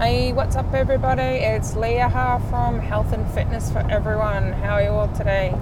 Hey, 0.00 0.32
what's 0.32 0.56
up, 0.56 0.72
everybody? 0.72 1.20
It's 1.20 1.76
Leah 1.76 2.08
from 2.48 2.78
Health 2.78 3.12
and 3.12 3.30
Fitness 3.32 3.70
for 3.70 3.80
Everyone. 3.80 4.54
How 4.54 4.76
are 4.76 4.82
you 4.82 4.88
all 4.88 5.08
today? 5.08 5.54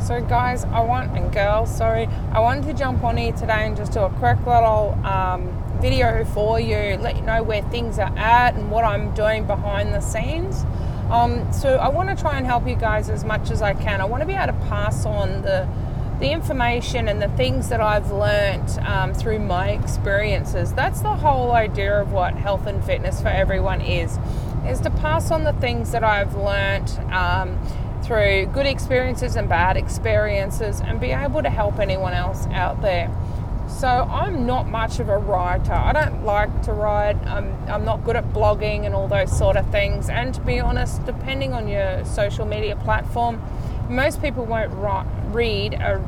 So, 0.00 0.22
guys, 0.22 0.64
I 0.64 0.80
want, 0.80 1.14
and 1.14 1.30
girls, 1.30 1.76
sorry, 1.76 2.06
I 2.32 2.40
wanted 2.40 2.64
to 2.68 2.72
jump 2.72 3.04
on 3.04 3.18
here 3.18 3.32
today 3.32 3.66
and 3.66 3.76
just 3.76 3.92
do 3.92 4.00
a 4.00 4.08
quick 4.08 4.38
little 4.46 4.98
um, 5.04 5.52
video 5.82 6.24
for 6.24 6.58
you, 6.58 6.96
let 7.02 7.16
you 7.16 7.22
know 7.22 7.42
where 7.42 7.60
things 7.64 7.98
are 7.98 8.16
at 8.16 8.54
and 8.54 8.70
what 8.70 8.82
I'm 8.82 9.12
doing 9.12 9.46
behind 9.46 9.92
the 9.92 10.00
scenes. 10.00 10.64
Um, 11.10 11.52
so, 11.52 11.76
I 11.76 11.90
want 11.90 12.08
to 12.08 12.16
try 12.16 12.38
and 12.38 12.46
help 12.46 12.66
you 12.66 12.76
guys 12.76 13.10
as 13.10 13.24
much 13.24 13.50
as 13.50 13.60
I 13.60 13.74
can. 13.74 14.00
I 14.00 14.06
want 14.06 14.22
to 14.22 14.26
be 14.26 14.32
able 14.32 14.54
to 14.54 14.68
pass 14.70 15.04
on 15.04 15.42
the 15.42 15.68
the 16.22 16.30
information 16.30 17.08
and 17.08 17.20
the 17.20 17.28
things 17.30 17.68
that 17.68 17.80
I've 17.80 18.12
learnt 18.12 18.78
um, 18.86 19.12
through 19.12 19.40
my 19.40 19.70
experiences. 19.70 20.72
That's 20.72 21.00
the 21.00 21.16
whole 21.16 21.50
idea 21.50 22.00
of 22.00 22.12
what 22.12 22.34
health 22.34 22.68
and 22.68 22.82
fitness 22.84 23.20
for 23.20 23.26
everyone 23.26 23.80
is, 23.80 24.20
is 24.64 24.80
to 24.82 24.90
pass 24.90 25.32
on 25.32 25.42
the 25.42 25.52
things 25.54 25.90
that 25.90 26.04
I've 26.04 26.36
learnt 26.36 26.96
um, 27.12 27.58
through 28.04 28.46
good 28.46 28.66
experiences 28.66 29.34
and 29.34 29.48
bad 29.48 29.76
experiences 29.76 30.80
and 30.80 31.00
be 31.00 31.10
able 31.10 31.42
to 31.42 31.50
help 31.50 31.80
anyone 31.80 32.12
else 32.12 32.46
out 32.52 32.80
there. 32.82 33.12
So 33.66 33.88
I'm 33.88 34.46
not 34.46 34.68
much 34.68 35.00
of 35.00 35.08
a 35.08 35.18
writer. 35.18 35.72
I 35.72 35.92
don't 35.92 36.24
like 36.24 36.62
to 36.62 36.72
write. 36.72 37.16
I'm, 37.26 37.52
I'm 37.68 37.84
not 37.84 38.04
good 38.04 38.14
at 38.14 38.32
blogging 38.32 38.86
and 38.86 38.94
all 38.94 39.08
those 39.08 39.36
sort 39.36 39.56
of 39.56 39.68
things. 39.70 40.08
And 40.08 40.32
to 40.34 40.40
be 40.42 40.60
honest, 40.60 41.04
depending 41.04 41.52
on 41.52 41.66
your 41.66 42.04
social 42.04 42.46
media 42.46 42.76
platform, 42.76 43.42
most 43.88 44.22
people 44.22 44.44
won't 44.44 44.72
write, 44.74 45.06
read 45.32 45.74
a 45.74 45.98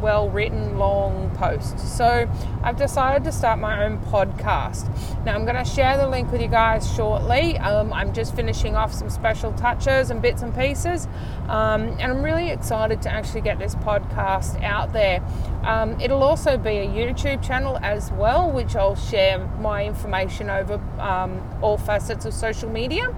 well 0.00 0.28
written 0.28 0.78
long 0.78 1.30
post. 1.36 1.78
So 1.78 2.28
I've 2.62 2.76
decided 2.76 3.24
to 3.24 3.32
start 3.32 3.58
my 3.58 3.84
own 3.84 3.98
podcast. 4.06 4.88
Now 5.24 5.34
I'm 5.34 5.44
going 5.44 5.56
to 5.56 5.64
share 5.64 5.96
the 5.96 6.08
link 6.08 6.30
with 6.32 6.40
you 6.40 6.48
guys 6.48 6.90
shortly. 6.94 7.58
Um, 7.58 7.92
I'm 7.92 8.12
just 8.12 8.34
finishing 8.34 8.76
off 8.76 8.92
some 8.92 9.10
special 9.10 9.52
touches 9.52 10.10
and 10.10 10.22
bits 10.22 10.42
and 10.42 10.54
pieces, 10.54 11.06
um, 11.48 11.82
and 11.98 12.12
I'm 12.12 12.22
really 12.22 12.50
excited 12.50 13.02
to 13.02 13.10
actually 13.10 13.42
get 13.42 13.58
this 13.58 13.74
podcast 13.76 14.62
out 14.62 14.92
there. 14.92 15.22
Um, 15.64 16.00
it'll 16.00 16.22
also 16.22 16.56
be 16.56 16.78
a 16.78 16.86
YouTube 16.86 17.42
channel 17.46 17.78
as 17.82 18.12
well, 18.12 18.50
which 18.50 18.76
I'll 18.76 18.96
share 18.96 19.38
my 19.60 19.84
information 19.84 20.50
over 20.50 20.74
um, 20.98 21.42
all 21.62 21.76
facets 21.76 22.24
of 22.24 22.34
social 22.34 22.70
media. 22.70 23.14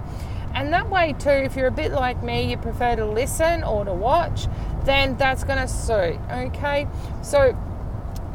And 0.53 0.73
that 0.73 0.89
way, 0.89 1.13
too, 1.17 1.29
if 1.29 1.55
you're 1.55 1.67
a 1.67 1.71
bit 1.71 1.91
like 1.91 2.21
me, 2.23 2.49
you 2.49 2.57
prefer 2.57 2.95
to 2.97 3.05
listen 3.05 3.63
or 3.63 3.85
to 3.85 3.93
watch, 3.93 4.47
then 4.85 5.17
that's 5.17 5.43
going 5.43 5.59
to 5.59 5.67
suit. 5.67 6.19
Okay, 6.31 6.87
so 7.21 7.57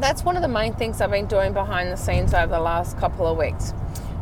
that's 0.00 0.24
one 0.24 0.36
of 0.36 0.42
the 0.42 0.48
main 0.48 0.74
things 0.74 1.00
I've 1.00 1.10
been 1.10 1.26
doing 1.26 1.52
behind 1.52 1.90
the 1.90 1.96
scenes 1.96 2.34
over 2.34 2.52
the 2.52 2.60
last 2.60 2.98
couple 2.98 3.26
of 3.26 3.38
weeks. 3.38 3.72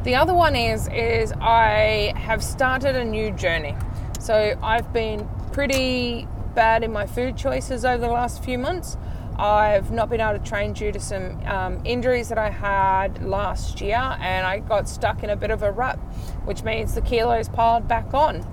The 0.05 0.15
other 0.15 0.35
one 0.35 0.55
is 0.55 0.89
is 0.89 1.33
I 1.41 2.13
have 2.17 2.45
started 2.45 2.95
a 2.95 3.05
new 3.05 3.31
journey. 3.31 3.75
So 4.21 4.59
I've 4.63 4.93
been 4.93 5.29
pretty 5.53 6.29
bad 6.55 6.85
in 6.85 6.93
my 6.93 7.07
food 7.07 7.37
choices 7.37 7.85
over 7.85 7.99
the 7.99 8.13
last 8.13 8.43
few 8.45 8.59
months. 8.59 8.97
I've 9.37 9.91
not 9.91 10.11
been 10.11 10.21
able 10.21 10.39
to 10.39 10.45
train 10.45 10.75
due 10.75 10.93
to 10.93 11.01
some 11.01 11.45
um, 11.47 11.81
injuries 11.85 12.29
that 12.29 12.39
I 12.39 12.51
had 12.51 13.25
last 13.25 13.81
year, 13.81 13.97
and 13.97 14.47
I 14.47 14.61
got 14.61 14.89
stuck 14.89 15.25
in 15.25 15.31
a 15.31 15.37
bit 15.37 15.51
of 15.51 15.63
a 15.63 15.73
rut, 15.73 15.99
which 16.45 16.63
means 16.63 16.95
the 16.95 17.01
kilos 17.01 17.49
piled 17.49 17.89
back 17.89 18.15
on. 18.15 18.47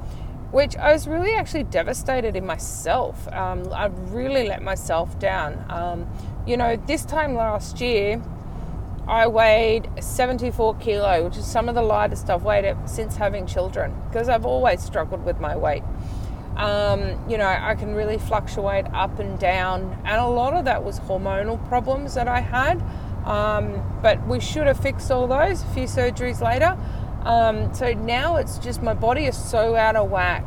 Which 0.52 0.75
I 0.75 0.91
was 0.91 1.07
really 1.07 1.33
actually 1.33 1.63
devastated 1.63 2.35
in 2.35 2.45
myself. 2.45 3.27
Um, 3.31 3.71
I 3.71 3.85
really 3.85 4.47
let 4.47 4.61
myself 4.61 5.17
down. 5.17 5.66
Um, 5.69 6.08
you 6.45 6.58
know, 6.58 6.75
this 6.75 7.05
time 7.05 7.35
last 7.35 7.80
year, 7.80 8.21
I 9.08 9.27
weighed 9.27 9.89
74 9.99 10.75
kilo, 10.75 11.25
which 11.25 11.38
is 11.38 11.45
some 11.45 11.69
of 11.69 11.75
the 11.75 11.81
lightest 11.81 12.30
I've 12.30 12.43
weighed 12.43 12.75
since 12.85 13.16
having 13.16 13.47
children, 13.47 13.95
because 14.09 14.30
I've 14.30 14.45
always 14.45 14.81
struggled 14.81 15.25
with 15.25 15.39
my 15.39 15.55
weight. 15.55 15.83
Um, 16.55 17.17
you 17.30 17.38
know, 17.38 17.47
I 17.47 17.75
can 17.75 17.95
really 17.95 18.17
fluctuate 18.17 18.86
up 18.93 19.19
and 19.19 19.39
down, 19.39 19.99
and 20.05 20.21
a 20.21 20.27
lot 20.27 20.53
of 20.53 20.65
that 20.65 20.83
was 20.83 20.99
hormonal 20.99 21.65
problems 21.67 22.14
that 22.14 22.27
I 22.27 22.42
had. 22.42 22.81
Um, 23.26 23.81
but 24.02 24.26
we 24.27 24.39
should 24.39 24.67
have 24.67 24.80
fixed 24.80 25.11
all 25.11 25.27
those 25.27 25.61
a 25.61 25.67
few 25.67 25.83
surgeries 25.83 26.42
later. 26.42 26.77
Um, 27.23 27.73
so 27.73 27.93
now 27.93 28.37
it's 28.37 28.58
just 28.58 28.82
my 28.82 28.93
body 28.93 29.26
is 29.26 29.37
so 29.37 29.76
out 29.76 29.95
of 29.95 30.09
whack. 30.09 30.45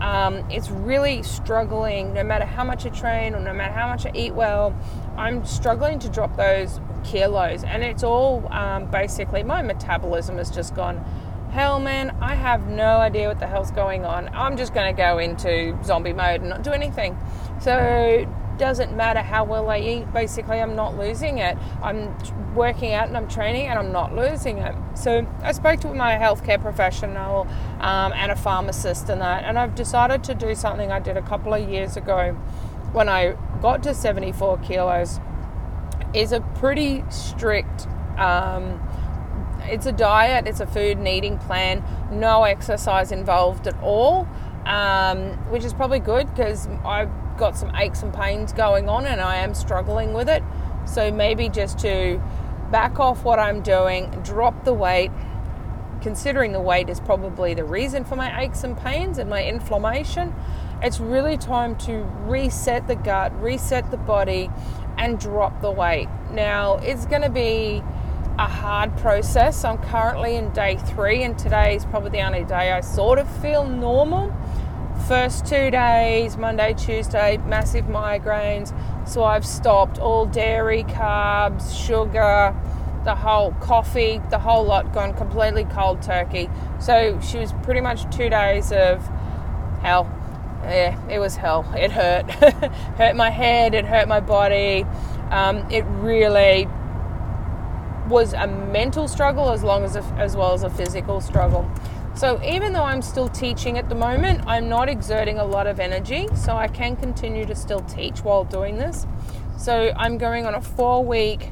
Um, 0.00 0.44
it's 0.50 0.70
really 0.70 1.22
struggling 1.22 2.12
no 2.12 2.24
matter 2.24 2.44
how 2.44 2.64
much 2.64 2.84
I 2.84 2.90
train 2.90 3.34
or 3.34 3.40
no 3.40 3.52
matter 3.52 3.72
how 3.72 3.88
much 3.88 4.06
I 4.06 4.12
eat 4.14 4.34
well. 4.34 4.74
I'm 5.16 5.44
struggling 5.44 5.98
to 6.00 6.08
drop 6.08 6.36
those 6.36 6.80
kilos, 7.04 7.62
and 7.62 7.82
it's 7.82 8.02
all 8.02 8.52
um, 8.52 8.90
basically 8.90 9.42
my 9.42 9.62
metabolism 9.62 10.38
has 10.38 10.50
just 10.50 10.74
gone 10.74 11.04
hell, 11.54 11.78
man, 11.78 12.10
I 12.20 12.34
have 12.34 12.66
no 12.66 12.96
idea 12.96 13.28
what 13.28 13.38
the 13.38 13.46
hell's 13.46 13.70
going 13.70 14.04
on. 14.04 14.28
I'm 14.34 14.56
just 14.56 14.74
going 14.74 14.92
to 14.92 14.96
go 15.00 15.18
into 15.18 15.78
zombie 15.84 16.12
mode 16.12 16.40
and 16.40 16.50
not 16.50 16.64
do 16.64 16.72
anything. 16.72 17.16
So, 17.60 18.26
doesn't 18.58 18.96
matter 18.96 19.20
how 19.20 19.44
well 19.44 19.68
I 19.70 19.78
eat, 19.78 20.12
basically, 20.12 20.60
I'm 20.60 20.76
not 20.76 20.96
losing 20.98 21.38
it. 21.38 21.56
I'm 21.82 22.16
working 22.54 22.92
out 22.92 23.08
and 23.08 23.16
I'm 23.16 23.28
training 23.28 23.66
and 23.66 23.78
I'm 23.78 23.92
not 23.92 24.14
losing 24.14 24.58
it. 24.58 24.74
So, 24.94 25.26
I 25.42 25.52
spoke 25.52 25.80
to 25.80 25.92
my 25.94 26.14
healthcare 26.14 26.60
professional 26.60 27.46
um, 27.80 28.12
and 28.12 28.32
a 28.32 28.36
pharmacist 28.36 29.08
and 29.08 29.20
that, 29.20 29.44
and 29.44 29.58
I've 29.58 29.74
decided 29.74 30.24
to 30.24 30.34
do 30.34 30.54
something 30.54 30.92
I 30.92 31.00
did 31.00 31.16
a 31.16 31.22
couple 31.22 31.54
of 31.54 31.68
years 31.68 31.96
ago 31.96 32.32
when 32.92 33.08
I 33.08 33.36
got 33.60 33.82
to 33.84 33.94
74 33.94 34.58
kilos. 34.58 35.20
Is 36.12 36.30
a 36.30 36.40
pretty 36.40 37.02
strict 37.10 37.88
um, 38.16 38.80
it's 39.66 39.86
a 39.86 39.92
diet, 39.92 40.46
it's 40.46 40.60
a 40.60 40.66
food 40.66 40.98
and 40.98 41.08
eating 41.08 41.38
plan, 41.38 41.82
no 42.10 42.44
exercise 42.44 43.12
involved 43.12 43.66
at 43.66 43.80
all, 43.82 44.28
um, 44.66 45.32
which 45.50 45.64
is 45.64 45.72
probably 45.72 45.98
good 45.98 46.28
because 46.30 46.68
I've 46.84 47.10
got 47.36 47.56
some 47.56 47.74
aches 47.76 48.02
and 48.02 48.12
pains 48.12 48.52
going 48.52 48.88
on 48.88 49.06
and 49.06 49.20
I 49.20 49.36
am 49.36 49.54
struggling 49.54 50.12
with 50.12 50.28
it. 50.28 50.42
So 50.86 51.10
maybe 51.10 51.48
just 51.48 51.78
to 51.80 52.20
back 52.70 52.98
off 52.98 53.24
what 53.24 53.38
I'm 53.38 53.62
doing, 53.62 54.10
drop 54.22 54.64
the 54.64 54.74
weight, 54.74 55.10
considering 56.00 56.52
the 56.52 56.60
weight 56.60 56.88
is 56.88 57.00
probably 57.00 57.54
the 57.54 57.64
reason 57.64 58.04
for 58.04 58.16
my 58.16 58.42
aches 58.42 58.64
and 58.64 58.76
pains 58.76 59.18
and 59.18 59.30
my 59.30 59.44
inflammation. 59.44 60.34
It's 60.82 61.00
really 61.00 61.38
time 61.38 61.76
to 61.78 62.02
reset 62.26 62.86
the 62.88 62.96
gut, 62.96 63.32
reset 63.40 63.90
the 63.90 63.96
body, 63.96 64.50
and 64.98 65.18
drop 65.18 65.60
the 65.60 65.70
weight. 65.70 66.08
Now, 66.30 66.76
it's 66.76 67.06
going 67.06 67.22
to 67.22 67.30
be 67.30 67.82
a 68.38 68.46
hard 68.46 68.96
process. 68.98 69.64
I'm 69.64 69.78
currently 69.78 70.36
in 70.36 70.52
day 70.52 70.76
three, 70.76 71.22
and 71.22 71.38
today 71.38 71.76
is 71.76 71.84
probably 71.84 72.10
the 72.10 72.22
only 72.22 72.44
day 72.44 72.72
I 72.72 72.80
sort 72.80 73.18
of 73.18 73.28
feel 73.40 73.64
normal. 73.64 74.34
First 75.08 75.44
two 75.44 75.70
days, 75.70 76.38
Monday, 76.38 76.72
Tuesday, 76.72 77.36
massive 77.36 77.84
migraines. 77.84 78.72
So 79.06 79.22
I've 79.22 79.44
stopped 79.44 79.98
all 79.98 80.24
dairy, 80.24 80.82
carbs, 80.84 81.76
sugar, 81.86 82.56
the 83.04 83.14
whole 83.14 83.52
coffee, 83.60 84.22
the 84.30 84.38
whole 84.38 84.64
lot 84.64 84.94
gone 84.94 85.12
completely 85.12 85.64
cold 85.64 86.00
turkey. 86.00 86.48
So 86.80 87.20
she 87.20 87.36
was 87.36 87.52
pretty 87.64 87.82
much 87.82 88.10
two 88.16 88.30
days 88.30 88.72
of 88.72 89.06
hell. 89.82 90.10
Yeah, 90.62 90.98
it 91.10 91.18
was 91.18 91.36
hell. 91.36 91.70
It 91.76 91.92
hurt. 91.92 92.30
hurt 92.96 93.14
my 93.14 93.28
head, 93.28 93.74
it 93.74 93.84
hurt 93.84 94.08
my 94.08 94.20
body. 94.20 94.86
Um, 95.28 95.70
it 95.70 95.82
really 95.82 96.66
was 98.08 98.32
a 98.32 98.46
mental 98.46 99.06
struggle 99.06 99.50
as 99.50 99.62
long 99.62 99.84
as 99.84 99.96
a, 99.96 100.02
as 100.16 100.34
well 100.34 100.54
as 100.54 100.62
a 100.62 100.70
physical 100.70 101.20
struggle. 101.20 101.70
So 102.16 102.40
even 102.44 102.72
though 102.72 102.84
I'm 102.84 103.02
still 103.02 103.28
teaching 103.28 103.76
at 103.76 103.88
the 103.88 103.94
moment, 103.94 104.46
I'm 104.46 104.68
not 104.68 104.88
exerting 104.88 105.38
a 105.38 105.44
lot 105.44 105.66
of 105.66 105.80
energy, 105.80 106.28
so 106.36 106.56
I 106.56 106.68
can 106.68 106.94
continue 106.94 107.44
to 107.46 107.56
still 107.56 107.80
teach 107.80 108.22
while 108.22 108.44
doing 108.44 108.78
this. 108.78 109.06
So 109.58 109.92
I'm 109.96 110.16
going 110.16 110.46
on 110.46 110.54
a 110.54 110.60
four 110.60 111.04
week 111.04 111.50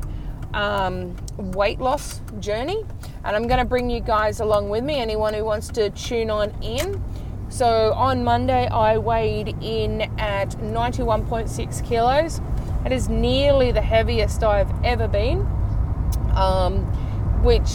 um, 0.55 1.17
weight 1.37 1.81
loss 1.81 2.21
journey, 2.39 2.85
and 3.25 3.35
I'm 3.35 3.49
going 3.49 3.59
to 3.59 3.65
bring 3.65 3.91
you 3.91 4.01
guys 4.01 4.39
along 4.41 4.69
with 4.69 4.85
me. 4.85 5.01
Anyone 5.01 5.35
who 5.35 5.45
wants 5.45 5.69
to 5.71 5.91
tune 5.91 6.31
on 6.31 6.51
in. 6.63 7.03
So 7.49 7.93
on 7.95 8.23
Monday, 8.23 8.69
I 8.69 8.99
weighed 8.99 9.57
in 9.61 10.03
at 10.19 10.51
91.6 10.51 11.85
kilos. 11.85 12.41
It 12.87 12.93
is 12.93 13.09
nearly 13.09 13.73
the 13.73 13.83
heaviest 13.83 14.43
I've 14.43 14.73
ever 14.85 15.09
been 15.09 15.41
um, 16.35 16.91
which 17.43 17.71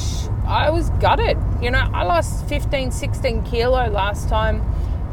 I 0.45 0.69
was 0.69 0.89
gutted. 1.01 1.37
You 1.61 1.71
know, 1.71 1.89
I 1.93 2.03
lost 2.03 2.47
15, 2.47 2.91
16 2.91 3.43
kilo 3.43 3.89
last 3.89 4.29
time 4.29 4.61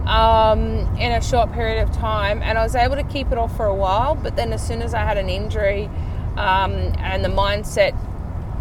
um, 0.06 0.96
in 0.96 1.12
a 1.12 1.22
short 1.22 1.52
period 1.52 1.82
of 1.82 1.92
time, 1.92 2.42
and 2.42 2.58
I 2.58 2.62
was 2.62 2.74
able 2.74 2.96
to 2.96 3.04
keep 3.04 3.32
it 3.32 3.38
off 3.38 3.56
for 3.56 3.66
a 3.66 3.74
while. 3.74 4.14
But 4.14 4.36
then, 4.36 4.52
as 4.52 4.66
soon 4.66 4.82
as 4.82 4.94
I 4.94 5.00
had 5.00 5.18
an 5.18 5.28
injury 5.28 5.86
um, 6.36 6.72
and 6.98 7.24
the 7.24 7.28
mindset, 7.28 7.98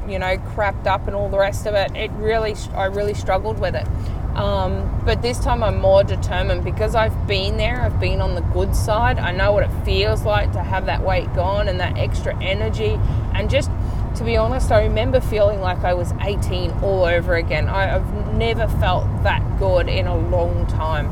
you 0.10 0.20
know, 0.20 0.38
crapped 0.38 0.88
up 0.88 1.08
and 1.08 1.16
all 1.16 1.30
the 1.30 1.38
rest 1.38 1.66
of 1.66 1.76
it, 1.76 1.96
it 1.96 2.12
really, 2.12 2.56
I 2.74 2.86
really 2.86 3.14
struggled 3.14 3.60
with 3.60 3.76
it. 3.76 3.88
Um, 4.36 5.04
but 5.06 5.22
this 5.22 5.38
time 5.38 5.64
I'm 5.64 5.80
more 5.80 6.04
determined 6.04 6.64
because 6.64 6.96
I've 6.96 7.28
been 7.28 7.58
there, 7.58 7.82
I've 7.82 8.00
been 8.00 8.20
on 8.20 8.34
the 8.34 8.42
good 8.42 8.76
side. 8.76 9.20
I 9.20 9.32
know 9.32 9.52
what 9.52 9.64
it 9.64 9.86
feels 9.86 10.24
like 10.24 10.52
to 10.54 10.64
have 10.64 10.88
that 10.88 11.04
weight 11.04 11.32
gone 11.36 11.68
and 11.68 11.80
that 11.80 12.00
extra 12.00 12.36
energy 12.42 13.00
and 13.36 13.48
just 13.48 13.70
to 14.16 14.24
be 14.24 14.38
honest, 14.38 14.72
I 14.72 14.84
remember 14.84 15.20
feeling 15.20 15.60
like 15.60 15.80
I 15.80 15.94
was 15.94 16.14
18 16.22 16.72
all 16.84 17.06
over 17.06 17.36
again. 17.36 17.68
I, 17.68 17.88
have 17.88 18.34
never 18.36 18.68
felt 18.80 19.06
that 19.24 19.42
good 19.60 19.90
in 19.90 20.08
a 20.08 20.16
long 20.16 20.68
time. 20.68 21.10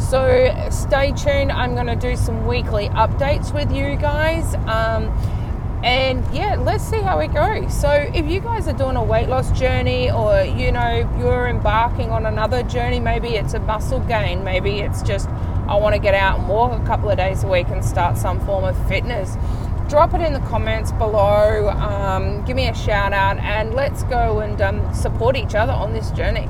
So 0.00 0.68
stay 0.70 1.12
tuned. 1.12 1.52
I'm 1.52 1.74
going 1.74 1.86
to 1.86 1.96
do 1.96 2.16
some 2.16 2.46
weekly 2.46 2.88
updates 2.90 3.54
with 3.54 3.70
you 3.72 3.96
guys. 3.96 4.54
Um, 4.66 5.12
and 5.84 6.24
yeah, 6.32 6.56
let's 6.56 6.84
see 6.84 7.00
how 7.00 7.18
it 7.18 7.34
goes. 7.34 7.78
So, 7.78 7.90
if 7.90 8.26
you 8.26 8.38
guys 8.38 8.68
are 8.68 8.72
doing 8.72 8.94
a 8.94 9.02
weight 9.02 9.28
loss 9.28 9.50
journey 9.58 10.12
or 10.12 10.42
you 10.42 10.70
know 10.70 11.10
you're 11.18 11.48
embarking 11.48 12.10
on 12.10 12.24
another 12.24 12.62
journey, 12.62 13.00
maybe 13.00 13.30
it's 13.30 13.54
a 13.54 13.58
muscle 13.58 13.98
gain, 13.98 14.44
maybe 14.44 14.78
it's 14.78 15.02
just 15.02 15.28
I 15.28 15.76
want 15.76 15.94
to 15.96 16.00
get 16.00 16.14
out 16.14 16.38
and 16.38 16.48
walk 16.48 16.80
a 16.80 16.84
couple 16.86 17.10
of 17.10 17.16
days 17.16 17.42
a 17.42 17.48
week 17.48 17.68
and 17.68 17.84
start 17.84 18.16
some 18.16 18.38
form 18.46 18.62
of 18.62 18.88
fitness, 18.88 19.36
drop 19.92 20.14
it 20.14 20.22
in 20.22 20.32
the 20.32 20.40
comments 20.48 20.90
below. 20.92 21.68
Um, 21.68 22.42
give 22.46 22.56
me 22.56 22.66
a 22.66 22.74
shout 22.74 23.12
out 23.12 23.36
and 23.36 23.74
let's 23.74 24.04
go 24.04 24.40
and 24.40 24.58
um, 24.62 24.94
support 24.94 25.36
each 25.36 25.54
other 25.54 25.74
on 25.74 25.92
this 25.92 26.10
journey. 26.12 26.48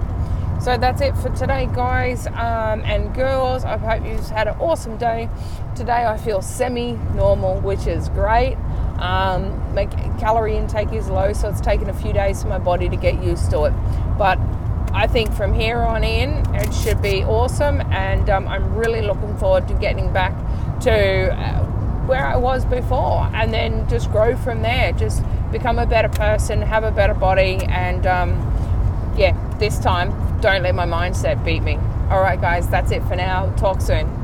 So 0.60 0.78
that's 0.78 1.00
it 1.00 1.16
for 1.16 1.28
today, 1.30 1.68
guys 1.74 2.28
um, 2.28 2.84
and 2.84 3.12
girls. 3.12 3.64
I 3.64 3.78
hope 3.78 4.06
you've 4.06 4.28
had 4.28 4.46
an 4.46 4.54
awesome 4.60 4.96
day. 4.96 5.28
Today 5.74 6.06
I 6.06 6.18
feel 6.18 6.40
semi 6.40 6.92
normal, 7.16 7.60
which 7.62 7.88
is 7.88 8.08
great. 8.10 8.54
Um, 9.00 9.74
my 9.74 9.86
calorie 10.20 10.56
intake 10.56 10.92
is 10.92 11.08
low, 11.08 11.32
so 11.32 11.48
it's 11.48 11.60
taken 11.60 11.90
a 11.90 11.94
few 11.94 12.12
days 12.12 12.42
for 12.42 12.48
my 12.48 12.60
body 12.60 12.88
to 12.88 12.96
get 12.96 13.20
used 13.24 13.50
to 13.50 13.64
it. 13.64 13.72
But 14.16 14.38
I 14.92 15.08
think 15.08 15.32
from 15.32 15.52
here 15.52 15.82
on 15.82 16.04
in, 16.04 16.46
it 16.54 16.72
should 16.72 17.02
be 17.02 17.24
awesome, 17.24 17.80
and 17.90 18.30
um, 18.30 18.46
I'm 18.46 18.76
really 18.76 19.02
looking 19.02 19.36
forward 19.36 19.66
to 19.66 19.74
getting 19.74 20.12
back 20.12 20.32
to 20.82 21.34
uh, 21.34 21.61
where 22.06 22.26
I 22.26 22.36
was 22.36 22.64
before, 22.64 23.30
and 23.34 23.52
then 23.52 23.88
just 23.88 24.10
grow 24.10 24.36
from 24.36 24.62
there. 24.62 24.92
Just 24.92 25.22
become 25.50 25.78
a 25.78 25.86
better 25.86 26.08
person, 26.08 26.62
have 26.62 26.84
a 26.84 26.90
better 26.90 27.14
body, 27.14 27.58
and 27.68 28.06
um, 28.06 28.30
yeah, 29.16 29.36
this 29.58 29.78
time, 29.78 30.10
don't 30.40 30.62
let 30.62 30.74
my 30.74 30.86
mindset 30.86 31.44
beat 31.44 31.62
me. 31.62 31.78
All 32.10 32.20
right, 32.20 32.40
guys, 32.40 32.68
that's 32.68 32.90
it 32.90 33.02
for 33.04 33.16
now. 33.16 33.50
Talk 33.56 33.80
soon. 33.80 34.21